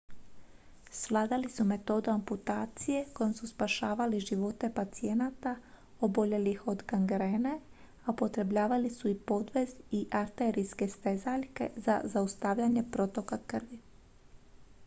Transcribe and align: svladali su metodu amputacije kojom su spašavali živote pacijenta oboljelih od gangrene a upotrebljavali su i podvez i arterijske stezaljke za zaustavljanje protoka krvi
svladali 0.91 1.49
su 1.49 1.63
metodu 1.65 2.11
amputacije 2.11 3.05
kojom 3.13 3.33
su 3.39 3.47
spašavali 3.47 4.19
živote 4.19 4.71
pacijenta 4.79 5.55
oboljelih 5.99 6.67
od 6.67 6.83
gangrene 6.87 7.59
a 8.05 8.11
upotrebljavali 8.11 8.89
su 8.89 9.07
i 9.09 9.19
podvez 9.19 9.75
i 9.91 10.05
arterijske 10.23 10.87
stezaljke 10.89 11.69
za 11.87 12.01
zaustavljanje 12.17 12.83
protoka 12.91 13.37
krvi 13.47 13.79